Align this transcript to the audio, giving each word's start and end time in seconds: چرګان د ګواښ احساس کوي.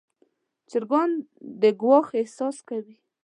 چرګان 0.69 1.11
د 1.61 1.63
ګواښ 1.81 2.07
احساس 2.19 2.57
کوي. 2.69 2.95